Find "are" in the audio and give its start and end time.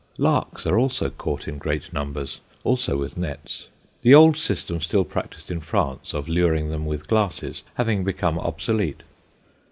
0.65-0.79